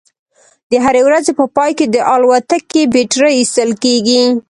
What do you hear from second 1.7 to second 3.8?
کې د الوتکې بیټرۍ ایستل